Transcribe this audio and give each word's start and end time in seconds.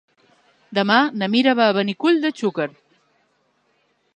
Demà 0.77 0.95
na 1.23 1.27
Mira 1.35 1.53
va 1.61 1.67
a 1.73 1.75
Benicull 1.79 2.17
de 2.25 2.33
Xúquer. 2.41 2.69